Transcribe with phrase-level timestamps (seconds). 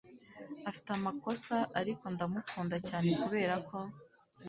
[0.69, 3.77] afite amakosa, ariko ndamukunda cyane kuberako